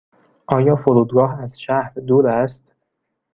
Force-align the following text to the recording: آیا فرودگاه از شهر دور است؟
آیا 0.47 0.75
فرودگاه 0.75 1.41
از 1.41 1.61
شهر 1.61 1.91
دور 1.93 2.27
است؟ 2.27 2.63